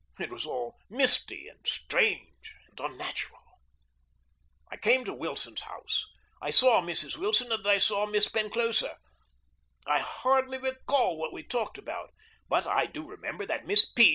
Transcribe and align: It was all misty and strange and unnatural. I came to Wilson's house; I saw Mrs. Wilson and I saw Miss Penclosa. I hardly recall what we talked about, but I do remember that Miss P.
It 0.19 0.31
was 0.31 0.47
all 0.47 0.79
misty 0.89 1.47
and 1.47 1.59
strange 1.67 2.55
and 2.67 2.79
unnatural. 2.79 3.39
I 4.71 4.77
came 4.77 5.05
to 5.05 5.13
Wilson's 5.13 5.61
house; 5.61 6.07
I 6.41 6.49
saw 6.49 6.81
Mrs. 6.81 7.17
Wilson 7.17 7.51
and 7.51 7.67
I 7.67 7.77
saw 7.77 8.07
Miss 8.07 8.27
Penclosa. 8.27 8.97
I 9.85 9.99
hardly 9.99 10.57
recall 10.57 11.17
what 11.17 11.31
we 11.33 11.43
talked 11.43 11.77
about, 11.77 12.15
but 12.49 12.65
I 12.65 12.87
do 12.87 13.07
remember 13.07 13.45
that 13.45 13.67
Miss 13.67 13.85
P. 13.87 14.09